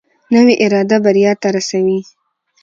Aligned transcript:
نوې 0.33 0.55
اراده 0.65 0.97
بریا 1.05 1.31
ته 1.41 1.47
رسوي 1.55 1.99